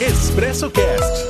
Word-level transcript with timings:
Expresso 0.00 0.70
Cast. 0.70 1.28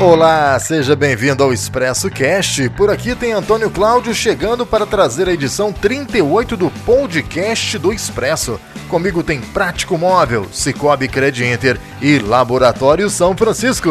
Olá, 0.00 0.58
seja 0.58 0.96
bem-vindo 0.96 1.44
ao 1.44 1.52
Expresso 1.52 2.08
Cast. 2.08 2.70
Por 2.70 2.88
aqui 2.88 3.14
tem 3.14 3.32
Antônio 3.32 3.70
Cláudio 3.70 4.14
chegando 4.14 4.64
para 4.64 4.86
trazer 4.86 5.28
a 5.28 5.32
edição 5.34 5.74
38 5.74 6.56
do 6.56 6.70
podcast 6.86 7.76
do 7.76 7.92
Expresso. 7.92 8.58
Comigo 8.88 9.22
tem 9.22 9.42
Prático 9.42 9.98
Móvel, 9.98 10.48
Cicobi 10.50 11.06
Cred 11.06 11.44
Inter 11.44 11.78
e 12.00 12.18
Laboratório 12.18 13.10
São 13.10 13.36
Francisco. 13.36 13.90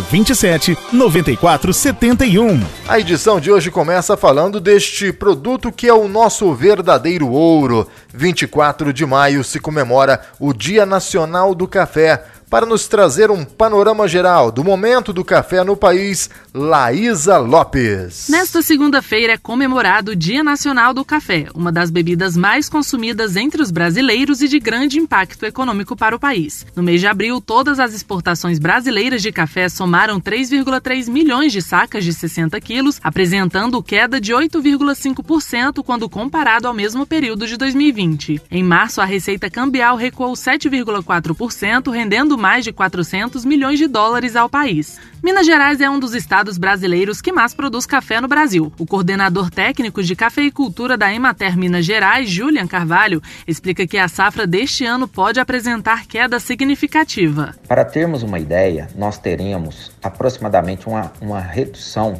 84 0.01 0.09
27 0.09 0.77
94 0.91 1.73
71. 1.73 2.61
A 2.87 2.99
edição 2.99 3.39
de 3.39 3.51
hoje 3.51 3.69
começa 3.69 4.17
falando 4.17 4.59
deste 4.59 5.13
produto 5.13 5.71
que 5.71 5.87
é 5.87 5.93
o 5.93 6.07
nosso 6.07 6.53
verdadeiro 6.53 7.29
ouro. 7.29 7.87
24 8.13 8.91
de 8.91 9.05
maio 9.05 9.43
se 9.43 9.59
comemora 9.59 10.21
o 10.39 10.53
Dia 10.53 10.85
Nacional 10.85 11.53
do 11.53 11.67
Café 11.67 12.23
para 12.51 12.65
nos 12.65 12.85
trazer 12.85 13.31
um 13.31 13.45
panorama 13.45 14.09
geral 14.09 14.51
do 14.51 14.61
momento 14.61 15.13
do 15.13 15.23
café 15.23 15.63
no 15.63 15.77
país, 15.77 16.29
Laísa 16.53 17.37
Lopes. 17.37 18.27
Nesta 18.27 18.61
segunda-feira 18.61 19.33
é 19.33 19.37
comemorado 19.37 20.11
o 20.11 20.15
Dia 20.17 20.43
Nacional 20.43 20.93
do 20.93 21.05
Café, 21.05 21.47
uma 21.55 21.71
das 21.71 21.89
bebidas 21.89 22.35
mais 22.35 22.67
consumidas 22.67 23.37
entre 23.37 23.61
os 23.61 23.71
brasileiros 23.71 24.41
e 24.41 24.49
de 24.49 24.59
grande 24.59 24.99
impacto 24.99 25.45
econômico 25.45 25.95
para 25.95 26.13
o 26.13 26.19
país. 26.19 26.65
No 26.75 26.83
mês 26.83 26.99
de 26.99 27.07
abril, 27.07 27.39
todas 27.39 27.79
as 27.79 27.93
exportações 27.93 28.59
brasileiras 28.59 29.21
de 29.21 29.31
café 29.31 29.69
somaram 29.69 30.19
3,3 30.19 31.09
milhões 31.09 31.53
de 31.53 31.61
sacas 31.61 32.03
de 32.03 32.11
60 32.11 32.59
quilos, 32.59 32.99
apresentando 33.01 33.81
queda 33.81 34.19
de 34.19 34.33
8,5% 34.33 35.81
quando 35.85 36.09
comparado 36.09 36.67
ao 36.67 36.73
mesmo 36.73 37.05
período 37.05 37.47
de 37.47 37.55
2020. 37.55 38.41
Em 38.51 38.61
março, 38.61 38.99
a 38.99 39.05
receita 39.05 39.49
cambial 39.49 39.95
recuou 39.95 40.33
7,4%, 40.33 41.89
rendendo 41.89 42.40
mais 42.41 42.65
de 42.65 42.73
400 42.73 43.45
milhões 43.45 43.77
de 43.77 43.87
dólares 43.87 44.35
ao 44.35 44.49
país. 44.49 44.99
Minas 45.23 45.45
Gerais 45.45 45.79
é 45.79 45.89
um 45.89 45.99
dos 45.99 46.15
estados 46.15 46.57
brasileiros 46.57 47.21
que 47.21 47.31
mais 47.31 47.53
produz 47.53 47.85
café 47.85 48.19
no 48.19 48.27
Brasil. 48.27 48.73
O 48.79 48.85
coordenador 48.87 49.51
técnico 49.51 50.01
de 50.01 50.15
cafeicultura 50.15 50.97
da 50.97 51.13
Emater 51.13 51.55
Minas 51.55 51.85
Gerais, 51.85 52.27
Julian 52.27 52.65
Carvalho, 52.65 53.21
explica 53.47 53.85
que 53.85 53.99
a 53.99 54.07
safra 54.07 54.47
deste 54.47 54.83
ano 54.83 55.07
pode 55.07 55.39
apresentar 55.39 56.07
queda 56.07 56.39
significativa. 56.39 57.55
Para 57.67 57.85
termos 57.85 58.23
uma 58.23 58.39
ideia, 58.39 58.89
nós 58.95 59.19
teremos 59.19 59.91
aproximadamente 60.01 60.87
uma, 60.87 61.13
uma 61.21 61.39
redução 61.39 62.19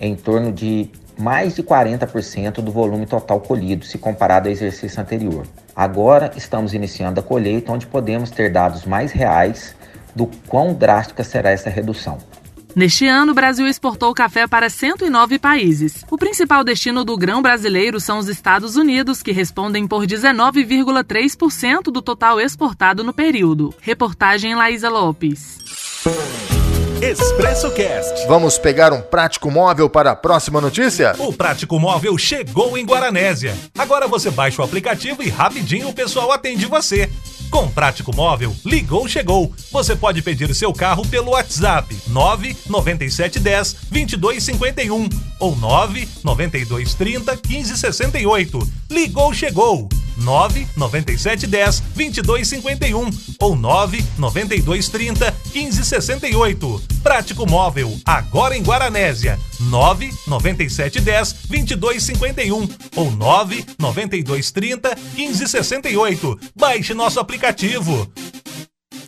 em 0.00 0.16
torno 0.16 0.52
de 0.52 0.90
mais 1.16 1.54
de 1.54 1.62
40% 1.62 2.62
do 2.62 2.72
volume 2.72 3.06
total 3.06 3.40
colhido, 3.40 3.84
se 3.84 3.98
comparado 3.98 4.48
ao 4.48 4.52
exercício 4.52 5.00
anterior. 5.00 5.46
Agora 5.80 6.30
estamos 6.36 6.74
iniciando 6.74 7.20
a 7.20 7.22
colheita, 7.22 7.72
onde 7.72 7.86
podemos 7.86 8.30
ter 8.30 8.52
dados 8.52 8.84
mais 8.84 9.12
reais 9.12 9.74
do 10.14 10.26
quão 10.46 10.74
drástica 10.74 11.24
será 11.24 11.52
essa 11.52 11.70
redução. 11.70 12.18
Neste 12.76 13.06
ano, 13.06 13.32
o 13.32 13.34
Brasil 13.34 13.66
exportou 13.66 14.12
café 14.12 14.46
para 14.46 14.68
109 14.68 15.38
países. 15.38 16.04
O 16.10 16.18
principal 16.18 16.62
destino 16.62 17.02
do 17.02 17.16
grão 17.16 17.40
brasileiro 17.40 17.98
são 17.98 18.18
os 18.18 18.28
Estados 18.28 18.76
Unidos, 18.76 19.22
que 19.22 19.32
respondem 19.32 19.86
por 19.88 20.04
19,3% 20.04 21.84
do 21.84 22.02
total 22.02 22.38
exportado 22.38 23.02
no 23.02 23.14
período. 23.14 23.72
Reportagem 23.80 24.54
Laísa 24.54 24.90
Lopes. 24.90 26.59
Expresso 27.02 27.70
Cast. 27.70 28.26
Vamos 28.28 28.58
pegar 28.58 28.92
um 28.92 29.00
prático 29.00 29.50
móvel 29.50 29.88
para 29.88 30.10
a 30.10 30.16
próxima 30.16 30.60
notícia? 30.60 31.14
O 31.18 31.32
prático 31.32 31.80
móvel 31.80 32.18
chegou 32.18 32.76
em 32.76 32.84
Guaranésia. 32.84 33.56
Agora 33.78 34.06
você 34.06 34.30
baixa 34.30 34.60
o 34.60 34.64
aplicativo 34.66 35.22
e 35.22 35.30
rapidinho 35.30 35.88
o 35.88 35.94
pessoal 35.94 36.30
atende 36.30 36.66
você. 36.66 37.10
Com 37.50 37.68
Prático 37.68 38.14
Móvel, 38.14 38.54
ligou, 38.64 39.08
chegou. 39.08 39.52
Você 39.72 39.96
pode 39.96 40.20
pedir 40.20 40.54
seu 40.54 40.74
carro 40.74 41.04
pelo 41.06 41.30
WhatsApp 41.30 41.96
99710 42.06 43.76
2251 43.90 45.08
ou 45.40 45.56
99230 45.56 47.40
1568. 47.48 48.72
Ligou, 48.90 49.32
chegou. 49.32 49.88
99710 50.20 51.80
2251 51.94 53.10
ou 53.40 53.56
99230 53.56 55.34
1568. 55.54 56.82
Prático 57.02 57.46
Móvel, 57.46 57.98
agora 58.04 58.56
em 58.56 58.62
Guaranésia. 58.62 59.38
99710 59.60 61.32
2251 61.48 62.68
ou 62.96 63.10
99230 63.10 64.96
1568. 65.14 66.40
Baixe 66.54 66.94
nosso 66.94 67.20
aplicativo. 67.20 68.10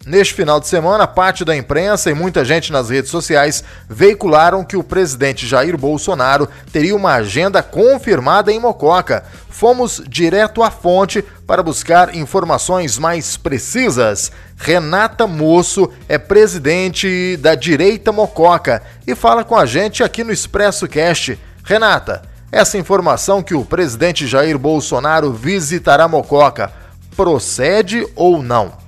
Neste 0.05 0.35
final 0.35 0.59
de 0.59 0.67
semana, 0.67 1.07
parte 1.07 1.45
da 1.45 1.57
imprensa 1.57 2.11
e 2.11 2.15
muita 2.15 2.45
gente 2.45 2.73
nas 2.73 2.91
redes 2.91 3.09
sociais 3.09 3.63
veicularam 3.89 4.65
que 4.65 4.77
o 4.77 4.83
presidente 4.83 5.47
Jair 5.47 5.79
Bolsonaro 5.79 6.49
teria 6.73 6.97
uma 6.97 7.15
agenda 7.15 7.63
confirmada 7.63 8.51
em 8.51 8.59
Mococa. 8.59 9.23
Fomos 9.49 10.03
direto 10.09 10.61
à 10.61 10.73
fonte 10.73 11.23
para 11.47 11.63
buscar 11.63 12.17
informações 12.17 12.99
mais 12.99 13.37
precisas. 13.37 14.33
Renata 14.57 15.25
Moço 15.29 15.89
é 16.09 16.19
presidente 16.19 17.37
da 17.37 17.55
Direita 17.55 18.11
Mococa 18.11 18.83
e 19.07 19.15
fala 19.15 19.45
com 19.45 19.57
a 19.57 19.65
gente 19.67 20.03
aqui 20.03 20.25
no 20.25 20.33
Expresso 20.33 20.89
Cast. 20.89 21.39
Renata, 21.63 22.23
essa 22.51 22.77
informação 22.77 23.41
que 23.41 23.55
o 23.55 23.65
presidente 23.65 24.27
Jair 24.27 24.59
Bolsonaro 24.59 25.33
visitará 25.33 26.09
Mococa 26.09 26.73
procede 27.15 28.05
ou 28.17 28.43
não? 28.43 28.82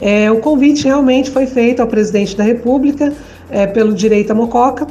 É, 0.00 0.30
o 0.30 0.40
convite 0.40 0.84
realmente 0.84 1.30
foi 1.30 1.46
feito 1.46 1.80
ao 1.80 1.88
presidente 1.88 2.36
da 2.36 2.44
República 2.44 3.12
é, 3.50 3.66
pelo 3.66 3.92
Direita 3.92 4.34
Mococa. 4.34 4.86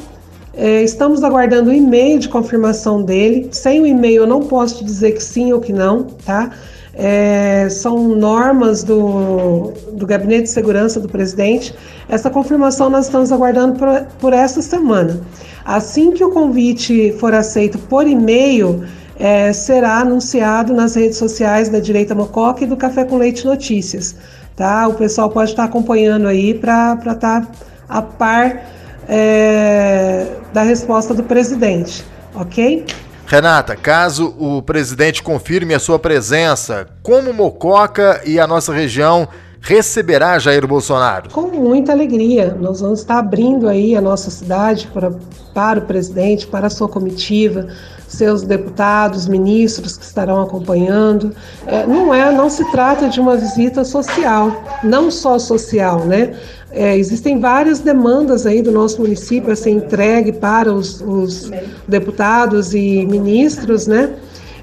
É, 0.54 0.82
estamos 0.82 1.24
aguardando 1.24 1.70
o 1.70 1.74
e-mail 1.74 2.20
de 2.20 2.28
confirmação 2.28 3.04
dele. 3.04 3.48
Sem 3.52 3.82
o 3.82 3.86
e-mail 3.86 4.24
eu 4.24 4.28
não 4.28 4.42
posso 4.42 4.80
te 4.80 4.86
dizer 4.86 5.12
que 5.14 5.24
sim 5.24 5.54
ou 5.54 5.62
que 5.62 5.72
não, 5.72 6.04
tá? 6.04 6.52
É, 6.94 7.68
são 7.70 8.16
normas 8.16 8.84
do, 8.84 9.72
do 9.94 10.06
Gabinete 10.08 10.44
de 10.44 10.50
Segurança 10.50 11.00
do 11.00 11.08
presidente. 11.08 11.74
Essa 12.10 12.30
confirmação 12.30 12.90
nós 12.90 13.06
estamos 13.06 13.32
aguardando 13.32 13.78
por, 13.78 13.88
por 14.20 14.34
essa 14.34 14.64
semana. 14.64 15.22
Assim 15.64 16.12
que 16.12 16.24
o 16.24 16.32
convite 16.32 17.14
for 17.20 17.36
aceito 17.36 17.78
por 17.78 18.08
e-mail, 18.08 18.84
é, 19.20 19.54
será 19.54 20.00
anunciado 20.00 20.74
nas 20.74 20.96
redes 20.96 21.18
sociais 21.18 21.70
da 21.70 21.80
Direita 21.80 22.16
Mococa 22.16 22.64
e 22.64 22.68
do 22.68 22.76
Café 22.76 23.04
com 23.04 23.18
Leite 23.18 23.46
Notícias 23.46 24.16
tá? 24.58 24.88
O 24.88 24.96
pessoal 24.96 25.30
pode 25.30 25.52
estar 25.52 25.64
acompanhando 25.64 26.28
aí 26.28 26.54
para 26.54 26.96
estar 26.96 27.16
tá 27.16 27.48
a 27.88 28.02
par 28.02 28.66
é, 29.08 30.28
da 30.52 30.64
resposta 30.64 31.14
do 31.14 31.24
presidente, 31.24 32.04
ok? 32.36 32.86
Renata, 33.26 33.76
caso 33.76 34.34
o 34.38 34.62
presidente 34.62 35.22
confirme 35.22 35.74
a 35.74 35.80
sua 35.80 36.00
presença, 36.00 36.88
como 37.04 37.32
Mococa 37.34 38.22
e 38.26 38.40
a 38.40 38.48
nossa 38.48 38.74
região 38.74 39.28
receberá 39.62 40.40
Jair 40.40 40.66
Bolsonaro? 40.66 41.30
Com 41.30 41.48
muita 41.48 41.92
alegria. 41.92 42.56
Nós 42.60 42.80
vamos 42.80 43.00
estar 43.00 43.20
abrindo 43.20 43.68
aí 43.68 43.96
a 43.96 44.02
nossa 44.02 44.32
cidade 44.32 44.88
para, 44.94 45.12
para 45.54 45.80
o 45.80 45.82
presidente, 45.84 46.48
para 46.48 46.68
a 46.68 46.70
sua 46.70 46.88
comitiva, 46.88 47.68
seus 48.08 48.42
deputados, 48.44 49.28
ministros 49.28 49.98
que 49.98 50.04
estarão 50.04 50.42
acompanhando. 50.42 51.36
É, 51.66 51.86
não 51.86 52.14
é, 52.14 52.32
não 52.32 52.50
se 52.50 52.70
trata 52.72 53.10
de 53.10 53.20
uma 53.20 53.36
visita 53.36 53.84
social, 53.84 54.64
não 54.84 55.12
só 55.12 55.38
social, 55.38 56.06
né? 56.06 56.36
É, 56.72 56.98
existem 56.98 57.40
várias 57.40 57.80
demandas 57.80 58.46
aí 58.46 58.62
do 58.62 58.72
nosso 58.72 59.02
município 59.02 59.52
a 59.52 59.56
ser 59.56 59.72
entregue 59.72 60.32
para 60.32 60.72
os, 60.72 61.02
os 61.02 61.52
deputados 61.88 62.74
e 62.74 63.06
ministros, 63.06 63.88
né? 63.88 64.14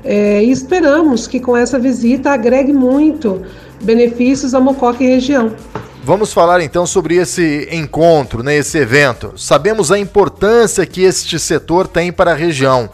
É, 0.04 0.44
e 0.44 0.50
esperamos 0.50 1.26
que 1.26 1.40
com 1.40 1.56
essa 1.56 1.78
visita 1.78 2.30
agregue 2.30 2.72
muito 2.72 3.42
benefícios 3.82 4.54
à 4.54 4.60
Mococa 4.60 5.02
e 5.02 5.06
região. 5.06 5.52
Vamos 6.04 6.34
falar 6.34 6.60
então 6.60 6.86
sobre 6.86 7.16
esse 7.16 7.66
encontro, 7.72 8.42
né, 8.42 8.56
esse 8.56 8.76
evento. 8.76 9.32
Sabemos 9.36 9.90
a 9.90 9.98
importância 9.98 10.84
que 10.84 11.02
este 11.02 11.38
setor 11.38 11.88
tem 11.88 12.12
para 12.12 12.32
a 12.32 12.34
região. 12.34 12.90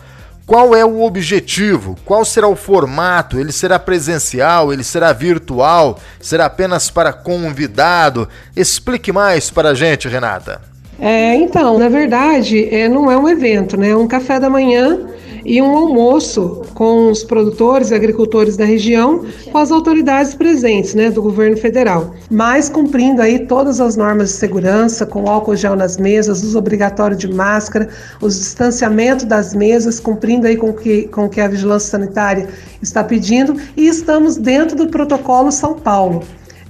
Qual 0.50 0.74
é 0.74 0.84
o 0.84 1.02
objetivo? 1.02 1.94
Qual 2.04 2.24
será 2.24 2.48
o 2.48 2.56
formato? 2.56 3.38
Ele 3.38 3.52
será 3.52 3.78
presencial? 3.78 4.72
Ele 4.72 4.82
será 4.82 5.12
virtual? 5.12 5.96
Será 6.18 6.46
apenas 6.46 6.90
para 6.90 7.12
convidado? 7.12 8.28
Explique 8.56 9.12
mais 9.12 9.48
para 9.48 9.68
a 9.68 9.74
gente, 9.74 10.08
Renata. 10.08 10.60
É, 10.98 11.36
então, 11.36 11.78
na 11.78 11.88
verdade, 11.88 12.68
é, 12.68 12.88
não 12.88 13.08
é 13.08 13.16
um 13.16 13.28
evento, 13.28 13.76
né? 13.76 13.90
É 13.90 13.96
um 13.96 14.08
café 14.08 14.40
da 14.40 14.50
manhã 14.50 14.98
e 15.44 15.60
um 15.60 15.76
almoço 15.76 16.62
com 16.74 17.10
os 17.10 17.24
produtores 17.24 17.90
e 17.90 17.94
agricultores 17.94 18.56
da 18.56 18.64
região, 18.64 19.24
com 19.50 19.58
as 19.58 19.70
autoridades 19.70 20.34
presentes, 20.34 20.94
né, 20.94 21.10
do 21.10 21.22
governo 21.22 21.56
federal. 21.56 22.14
Mas 22.30 22.68
cumprindo 22.68 23.22
aí 23.22 23.46
todas 23.46 23.80
as 23.80 23.96
normas 23.96 24.30
de 24.30 24.34
segurança, 24.36 25.06
com 25.06 25.28
álcool 25.28 25.56
gel 25.56 25.76
nas 25.76 25.96
mesas, 25.96 26.42
uso 26.42 26.58
obrigatório 26.58 27.16
de 27.16 27.32
máscara, 27.32 27.88
o 28.20 28.28
distanciamento 28.28 29.26
das 29.26 29.54
mesas, 29.54 29.98
cumprindo 30.00 30.46
aí 30.46 30.56
com 30.56 30.72
que, 30.72 31.08
com 31.08 31.28
que 31.28 31.40
a 31.40 31.48
vigilância 31.48 31.90
sanitária 31.90 32.48
está 32.82 33.02
pedindo, 33.02 33.56
e 33.76 33.86
estamos 33.86 34.36
dentro 34.36 34.76
do 34.76 34.88
protocolo 34.88 35.50
São 35.50 35.74
Paulo. 35.74 36.22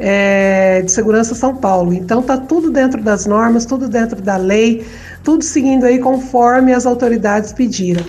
É, 0.02 0.80
de 0.80 0.90
Segurança 0.90 1.34
São 1.34 1.54
Paulo. 1.54 1.92
Então 1.92 2.22
tá 2.22 2.38
tudo 2.38 2.70
dentro 2.70 3.02
das 3.02 3.26
normas, 3.26 3.66
tudo 3.66 3.86
dentro 3.86 4.22
da 4.22 4.38
lei, 4.38 4.82
tudo 5.22 5.44
seguindo 5.44 5.84
aí 5.84 5.98
conforme 5.98 6.72
as 6.72 6.86
autoridades 6.86 7.52
pediram. 7.52 8.02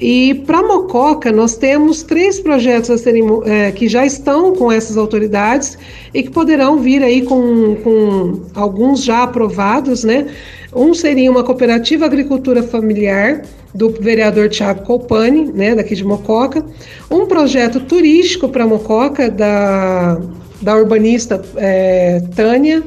E 0.00 0.34
para 0.46 0.62
Mococa, 0.62 1.30
nós 1.30 1.56
temos 1.56 2.02
três 2.02 2.40
projetos 2.40 2.88
a 2.88 2.96
serem, 2.96 3.22
é, 3.44 3.70
que 3.70 3.86
já 3.86 4.06
estão 4.06 4.54
com 4.54 4.72
essas 4.72 4.96
autoridades 4.96 5.76
e 6.14 6.22
que 6.22 6.30
poderão 6.30 6.78
vir 6.78 7.02
aí 7.02 7.20
com, 7.20 7.76
com 7.76 8.40
alguns 8.54 9.04
já 9.04 9.24
aprovados, 9.24 10.02
né? 10.02 10.26
Um 10.74 10.94
seria 10.94 11.30
uma 11.30 11.44
cooperativa 11.44 12.06
agricultura 12.06 12.62
familiar 12.62 13.42
do 13.74 13.90
vereador 13.90 14.48
Tiago 14.48 14.84
Colpani, 14.84 15.52
né, 15.52 15.74
daqui 15.74 15.94
de 15.94 16.04
Mococa. 16.04 16.64
Um 17.10 17.26
projeto 17.26 17.80
turístico 17.80 18.48
para 18.48 18.66
Mococa 18.66 19.30
da, 19.30 20.18
da 20.62 20.76
urbanista 20.76 21.42
é, 21.56 22.22
Tânia 22.34 22.82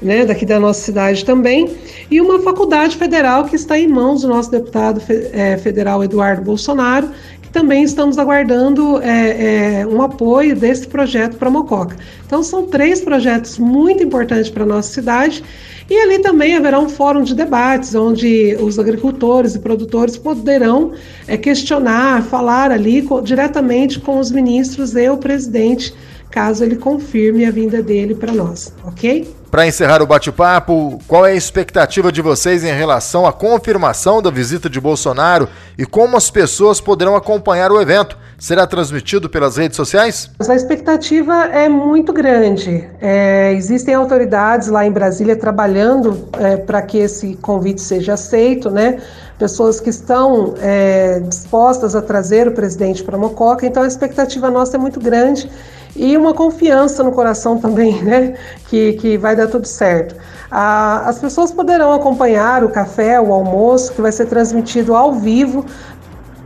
né, 0.00 0.24
daqui 0.24 0.46
da 0.46 0.60
nossa 0.60 0.80
cidade 0.80 1.24
também, 1.24 1.76
e 2.10 2.20
uma 2.20 2.40
faculdade 2.40 2.96
federal 2.96 3.44
que 3.44 3.56
está 3.56 3.78
em 3.78 3.88
mãos 3.88 4.22
do 4.22 4.28
nosso 4.28 4.50
deputado 4.50 5.00
é, 5.32 5.56
federal 5.56 6.02
Eduardo 6.02 6.42
Bolsonaro, 6.42 7.10
que 7.42 7.50
também 7.50 7.82
estamos 7.82 8.18
aguardando 8.18 9.00
é, 9.02 9.80
é, 9.80 9.86
um 9.86 10.02
apoio 10.02 10.54
desse 10.54 10.86
projeto 10.86 11.36
para 11.36 11.50
Mococa. 11.50 11.96
Então 12.26 12.42
são 12.42 12.66
três 12.66 13.00
projetos 13.00 13.58
muito 13.58 14.02
importantes 14.02 14.50
para 14.50 14.64
a 14.64 14.66
nossa 14.66 14.92
cidade 14.92 15.42
e 15.88 15.96
ali 15.96 16.18
também 16.18 16.54
haverá 16.54 16.78
um 16.78 16.88
fórum 16.88 17.22
de 17.22 17.34
debates, 17.34 17.94
onde 17.94 18.54
os 18.60 18.78
agricultores 18.78 19.54
e 19.54 19.58
produtores 19.58 20.18
poderão 20.18 20.92
é, 21.26 21.36
questionar, 21.36 22.22
falar 22.22 22.70
ali 22.70 23.06
diretamente 23.22 23.98
com 23.98 24.18
os 24.18 24.30
ministros 24.30 24.94
e 24.94 25.08
o 25.08 25.16
presidente 25.16 25.94
caso 26.30 26.62
ele 26.62 26.76
confirme 26.76 27.46
a 27.46 27.50
vinda 27.50 27.82
dele 27.82 28.14
para 28.14 28.32
nós, 28.32 28.72
ok? 28.84 29.37
Para 29.50 29.66
encerrar 29.66 30.02
o 30.02 30.06
bate-papo, 30.06 30.98
qual 31.08 31.24
é 31.24 31.32
a 31.32 31.34
expectativa 31.34 32.12
de 32.12 32.20
vocês 32.20 32.62
em 32.64 32.72
relação 32.72 33.24
à 33.24 33.32
confirmação 33.32 34.20
da 34.20 34.30
visita 34.30 34.68
de 34.68 34.78
Bolsonaro 34.78 35.48
e 35.78 35.86
como 35.86 36.18
as 36.18 36.30
pessoas 36.30 36.82
poderão 36.82 37.16
acompanhar 37.16 37.72
o 37.72 37.80
evento? 37.80 38.18
Será 38.38 38.66
transmitido 38.66 39.28
pelas 39.30 39.56
redes 39.56 39.74
sociais? 39.74 40.30
A 40.46 40.54
expectativa 40.54 41.46
é 41.46 41.66
muito 41.66 42.12
grande. 42.12 42.86
É, 43.00 43.54
existem 43.54 43.94
autoridades 43.94 44.68
lá 44.68 44.84
em 44.84 44.92
Brasília 44.92 45.34
trabalhando 45.34 46.28
é, 46.38 46.58
para 46.58 46.82
que 46.82 46.98
esse 46.98 47.34
convite 47.36 47.80
seja 47.80 48.12
aceito, 48.12 48.70
né? 48.70 48.98
Pessoas 49.38 49.80
que 49.80 49.88
estão 49.88 50.54
é, 50.60 51.20
dispostas 51.20 51.96
a 51.96 52.02
trazer 52.02 52.46
o 52.48 52.52
presidente 52.52 53.02
para 53.02 53.16
Mococa. 53.16 53.64
Então 53.64 53.82
a 53.82 53.86
expectativa 53.86 54.50
nossa 54.50 54.76
é 54.76 54.78
muito 54.78 55.00
grande 55.00 55.50
e 55.98 56.16
uma 56.16 56.32
confiança 56.32 57.02
no 57.02 57.12
coração 57.12 57.58
também, 57.58 58.02
né? 58.02 58.34
Que, 58.68 58.92
que 58.94 59.18
vai 59.18 59.34
dar 59.34 59.48
tudo 59.48 59.66
certo. 59.66 60.14
Ah, 60.50 61.02
as 61.06 61.18
pessoas 61.18 61.52
poderão 61.52 61.92
acompanhar 61.92 62.64
o 62.64 62.70
café, 62.70 63.20
o 63.20 63.32
almoço, 63.32 63.92
que 63.92 64.00
vai 64.00 64.12
ser 64.12 64.26
transmitido 64.26 64.94
ao 64.94 65.12
vivo 65.12 65.66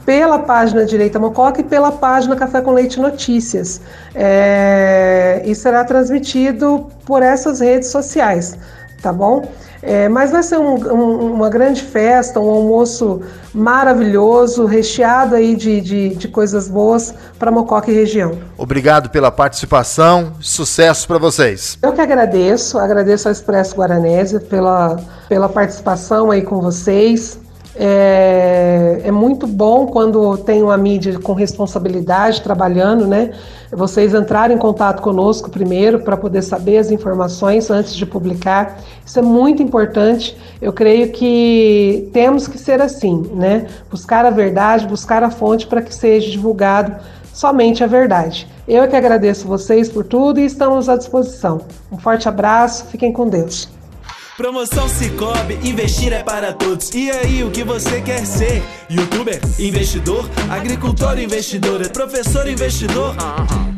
pela 0.04 0.38
página 0.38 0.84
Direita 0.84 1.18
Mococa 1.18 1.60
e 1.60 1.64
pela 1.64 1.92
página 1.92 2.34
Café 2.34 2.60
com 2.60 2.72
Leite 2.72 2.98
Notícias. 2.98 3.80
É, 4.14 5.42
e 5.44 5.54
será 5.54 5.84
transmitido 5.84 6.88
por 7.04 7.22
essas 7.22 7.60
redes 7.60 7.88
sociais, 7.90 8.58
tá 9.00 9.12
bom? 9.12 9.46
É, 9.82 10.08
mas 10.08 10.30
vai 10.30 10.44
ser 10.44 10.58
um, 10.58 10.74
um, 10.74 11.32
uma 11.34 11.50
grande 11.50 11.82
festa, 11.82 12.38
um 12.38 12.48
almoço 12.48 13.20
maravilhoso, 13.52 14.64
recheado 14.64 15.34
aí 15.34 15.56
de, 15.56 15.80
de, 15.80 16.08
de 16.14 16.28
coisas 16.28 16.68
boas 16.68 17.12
para 17.36 17.50
Mococa 17.50 17.90
e 17.90 17.94
região. 17.94 18.38
Obrigado 18.56 19.10
pela 19.10 19.32
participação, 19.32 20.34
sucesso 20.40 21.08
para 21.08 21.18
vocês. 21.18 21.78
Eu 21.82 21.92
que 21.92 22.00
agradeço, 22.00 22.78
agradeço 22.78 23.26
ao 23.26 23.32
Expresso 23.32 23.74
Guaranésia 23.74 24.38
pela, 24.40 25.00
pela 25.28 25.48
participação 25.48 26.30
aí 26.30 26.42
com 26.42 26.60
vocês. 26.60 27.40
É, 27.74 29.00
é, 29.04 29.10
muito 29.10 29.46
bom 29.46 29.86
quando 29.86 30.36
tem 30.38 30.62
uma 30.62 30.76
mídia 30.76 31.18
com 31.18 31.32
responsabilidade 31.32 32.42
trabalhando, 32.42 33.06
né? 33.06 33.30
Vocês 33.70 34.14
entrarem 34.14 34.56
em 34.56 34.60
contato 34.60 35.00
conosco 35.00 35.50
primeiro 35.50 36.00
para 36.00 36.16
poder 36.16 36.42
saber 36.42 36.76
as 36.76 36.90
informações 36.90 37.70
antes 37.70 37.94
de 37.94 38.04
publicar. 38.04 38.78
Isso 39.04 39.18
é 39.18 39.22
muito 39.22 39.62
importante. 39.62 40.36
Eu 40.60 40.72
creio 40.72 41.10
que 41.12 42.10
temos 42.12 42.46
que 42.46 42.58
ser 42.58 42.82
assim, 42.82 43.22
né? 43.34 43.66
Buscar 43.90 44.26
a 44.26 44.30
verdade, 44.30 44.86
buscar 44.86 45.22
a 45.22 45.30
fonte 45.30 45.66
para 45.66 45.80
que 45.80 45.94
seja 45.94 46.30
divulgado 46.30 46.94
somente 47.32 47.82
a 47.82 47.86
verdade. 47.86 48.46
Eu 48.68 48.82
é 48.82 48.88
que 48.88 48.94
agradeço 48.94 49.48
vocês 49.48 49.88
por 49.88 50.04
tudo 50.04 50.38
e 50.38 50.44
estamos 50.44 50.90
à 50.90 50.96
disposição. 50.96 51.62
Um 51.90 51.96
forte 51.96 52.28
abraço, 52.28 52.84
fiquem 52.86 53.12
com 53.12 53.26
Deus. 53.26 53.81
Promoção 54.36 54.88
Cicobi, 54.88 55.58
investir 55.62 56.12
é 56.12 56.22
para 56.22 56.54
todos. 56.54 56.90
E 56.94 57.10
aí, 57.10 57.44
o 57.44 57.50
que 57.50 57.62
você 57.62 58.00
quer 58.00 58.24
ser? 58.24 58.62
Youtuber, 58.88 59.38
investidor, 59.58 60.28
agricultor, 60.50 61.18
investidor, 61.18 61.86
professor, 61.90 62.48
investidor? 62.48 63.14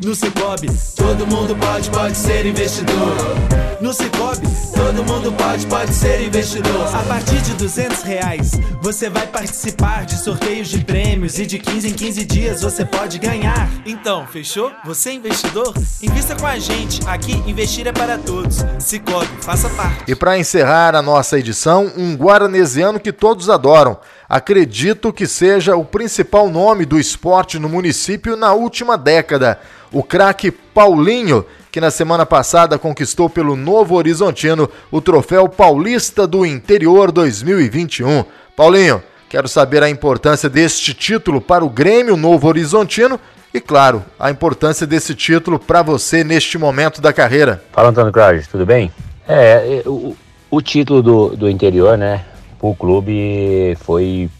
No 0.04 0.14
Cicobi, 0.14 0.68
todo 0.94 1.26
mundo 1.26 1.56
pode, 1.56 1.90
pode 1.90 2.16
ser 2.16 2.46
investidor. 2.46 3.63
No 3.80 3.92
Cicobi, 3.92 4.46
todo 4.72 5.04
mundo 5.04 5.32
pode, 5.32 5.66
pode 5.66 5.92
ser 5.92 6.24
investidor. 6.24 6.86
A 6.94 7.02
partir 7.02 7.40
de 7.42 7.54
200 7.54 8.02
reais, 8.02 8.52
você 8.80 9.10
vai 9.10 9.26
participar 9.26 10.04
de 10.06 10.16
sorteios 10.16 10.68
de 10.68 10.84
prêmios 10.84 11.38
e 11.38 11.46
de 11.46 11.58
15 11.58 11.88
em 11.88 11.92
15 11.92 12.24
dias 12.24 12.62
você 12.62 12.84
pode 12.84 13.18
ganhar. 13.18 13.68
Então, 13.84 14.26
fechou? 14.26 14.70
Você 14.84 15.10
é 15.10 15.12
investidor? 15.14 15.74
Invista 16.00 16.36
com 16.36 16.46
a 16.46 16.58
gente. 16.58 17.00
Aqui, 17.06 17.32
investir 17.46 17.86
é 17.86 17.92
para 17.92 18.16
todos. 18.16 18.64
Cicobi, 18.78 19.26
faça 19.40 19.68
parte. 19.70 20.10
E 20.10 20.14
para 20.14 20.38
encerrar 20.38 20.94
a 20.94 21.02
nossa 21.02 21.38
edição, 21.38 21.92
um 21.96 22.14
guaranesiano 22.14 23.00
que 23.00 23.12
todos 23.12 23.50
adoram. 23.50 23.98
Acredito 24.28 25.12
que 25.12 25.26
seja 25.26 25.76
o 25.76 25.84
principal 25.84 26.48
nome 26.48 26.84
do 26.84 26.98
esporte 26.98 27.58
no 27.58 27.68
município 27.68 28.36
na 28.36 28.52
última 28.52 28.96
década. 28.96 29.58
O 29.92 30.02
craque 30.02 30.50
Paulinho, 30.50 31.44
que 31.74 31.80
na 31.80 31.90
semana 31.90 32.24
passada 32.24 32.78
conquistou 32.78 33.28
pelo 33.28 33.56
Novo 33.56 33.96
Horizontino 33.96 34.70
o 34.92 35.00
troféu 35.00 35.48
Paulista 35.48 36.24
do 36.24 36.46
Interior 36.46 37.10
2021. 37.10 38.24
Paulinho, 38.56 39.02
quero 39.28 39.48
saber 39.48 39.82
a 39.82 39.90
importância 39.90 40.48
deste 40.48 40.94
título 40.94 41.40
para 41.40 41.64
o 41.64 41.68
Grêmio 41.68 42.16
Novo 42.16 42.46
Horizontino 42.46 43.18
e, 43.52 43.60
claro, 43.60 44.04
a 44.20 44.30
importância 44.30 44.86
desse 44.86 45.16
título 45.16 45.58
para 45.58 45.82
você 45.82 46.22
neste 46.22 46.56
momento 46.56 47.02
da 47.02 47.12
carreira. 47.12 47.60
Fala, 47.72 47.88
Antônio 47.88 48.12
Cláudio, 48.12 48.46
tudo 48.48 48.64
bem? 48.64 48.92
É, 49.26 49.82
o, 49.84 50.16
o 50.48 50.62
título 50.62 51.02
do, 51.02 51.30
do 51.30 51.50
interior, 51.50 51.98
né, 51.98 52.24
o 52.60 52.72
clube 52.72 53.76
foi 53.80 54.30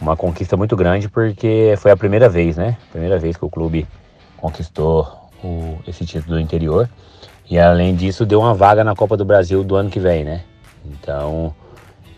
uma 0.00 0.16
conquista 0.16 0.56
muito 0.56 0.74
grande 0.74 1.08
porque 1.08 1.76
foi 1.78 1.92
a 1.92 1.96
primeira 1.96 2.28
vez, 2.28 2.56
né? 2.56 2.76
Primeira 2.90 3.16
vez 3.16 3.36
que 3.36 3.44
o 3.44 3.48
clube 3.48 3.86
conquistou 4.36 5.27
o, 5.42 5.78
esse 5.86 6.04
título 6.04 6.36
do 6.36 6.40
interior. 6.40 6.88
E 7.50 7.58
além 7.58 7.94
disso, 7.94 8.26
deu 8.26 8.40
uma 8.40 8.54
vaga 8.54 8.84
na 8.84 8.94
Copa 8.94 9.16
do 9.16 9.24
Brasil 9.24 9.64
do 9.64 9.74
ano 9.76 9.88
que 9.88 9.98
vem, 9.98 10.24
né? 10.24 10.42
Então, 10.84 11.54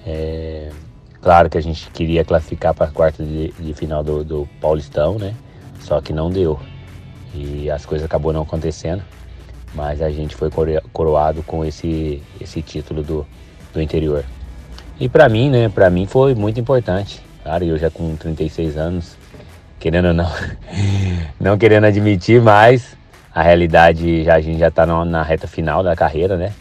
é, 0.04 0.70
claro 1.20 1.48
que 1.48 1.56
a 1.56 1.62
gente 1.62 1.90
queria 1.90 2.24
classificar 2.24 2.74
para 2.74 2.86
a 2.86 2.90
quarta 2.90 3.24
de, 3.24 3.52
de 3.52 3.74
final 3.74 4.02
do, 4.02 4.24
do, 4.24 4.48
Paulistão, 4.60 5.18
né? 5.18 5.34
Só 5.80 6.00
que 6.00 6.12
não 6.12 6.30
deu. 6.30 6.58
E 7.34 7.70
as 7.70 7.86
coisas 7.86 8.04
acabou 8.04 8.32
não 8.32 8.42
acontecendo 8.42 9.02
mas 9.74 10.02
a 10.02 10.10
gente 10.10 10.34
foi 10.34 10.50
coroado 10.92 11.42
com 11.42 11.64
esse, 11.64 12.22
esse 12.40 12.62
título 12.62 13.02
do, 13.02 13.26
do 13.72 13.80
interior. 13.80 14.24
E 14.98 15.08
para 15.08 15.28
mim, 15.28 15.50
né, 15.50 15.68
para 15.68 15.88
mim 15.88 16.06
foi 16.06 16.34
muito 16.34 16.60
importante. 16.60 17.22
Claro, 17.42 17.64
eu 17.64 17.78
já 17.78 17.90
com 17.90 18.16
36 18.16 18.76
anos, 18.76 19.16
querendo 19.78 20.08
ou 20.08 20.14
não, 20.14 20.30
não 21.40 21.58
querendo 21.58 21.84
admitir, 21.84 22.40
mas 22.40 22.96
a 23.34 23.42
realidade, 23.42 24.24
já, 24.24 24.34
a 24.34 24.40
gente 24.40 24.58
já 24.58 24.68
está 24.68 24.84
na 24.86 25.22
reta 25.22 25.46
final 25.46 25.82
da 25.82 25.94
carreira, 25.94 26.36
né? 26.36 26.52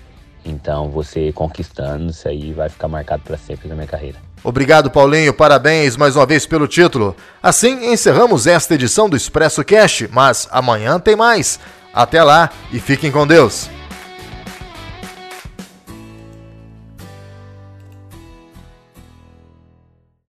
Então, 0.45 0.89
você 0.89 1.31
conquistando 1.33 2.09
isso 2.11 2.27
aí 2.27 2.53
vai 2.53 2.69
ficar 2.69 2.87
marcado 2.87 3.23
para 3.23 3.37
sempre 3.37 3.67
na 3.67 3.75
minha 3.75 3.87
carreira. 3.87 4.17
Obrigado, 4.43 4.89
Paulinho. 4.89 5.33
Parabéns 5.33 5.97
mais 5.97 6.15
uma 6.15 6.25
vez 6.25 6.45
pelo 6.45 6.67
título. 6.67 7.15
Assim 7.43 7.91
encerramos 7.91 8.47
esta 8.47 8.75
edição 8.75 9.09
do 9.09 9.17
Expresso 9.17 9.63
Cash, 9.65 10.07
mas 10.11 10.47
amanhã 10.51 10.99
tem 10.99 11.15
mais. 11.15 11.59
Até 11.93 12.23
lá 12.23 12.49
e 12.71 12.79
fiquem 12.79 13.11
com 13.11 13.27
Deus. 13.27 13.69